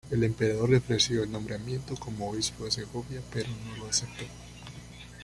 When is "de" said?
2.65-2.71